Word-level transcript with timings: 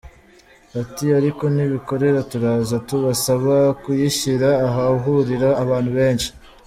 Ati 0.81 1.05
“Ariko 1.19 1.43
n’abikorera 1.55 2.19
turaza 2.31 2.77
kubasaba 2.87 3.55
kuyishyira 3.81 4.49
ahahurira 4.67 5.49
abantu 5.63 5.91
benshi. 5.97 6.29